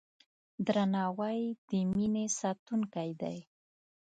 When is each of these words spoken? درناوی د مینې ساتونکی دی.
درناوی 0.65 1.39
د 1.69 1.71
مینې 1.93 2.25
ساتونکی 2.41 3.09
دی. 3.21 3.37